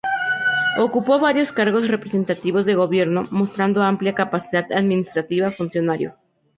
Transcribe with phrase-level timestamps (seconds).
[0.79, 6.15] Ocupó varios cargos representativos de gobierno, mostrando amplia capacidad administrativa funcionario.